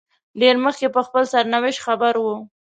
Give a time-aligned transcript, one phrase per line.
[0.41, 2.35] ډېر مخکې په خپل سرنوشت خبر وو.